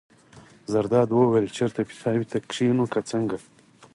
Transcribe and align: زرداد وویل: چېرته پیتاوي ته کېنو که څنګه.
زرداد 0.71 1.09
وویل: 1.11 1.47
چېرته 1.57 1.81
پیتاوي 1.89 2.25
ته 2.31 2.37
کېنو 2.51 2.85
که 2.93 2.99
څنګه. 3.11 3.37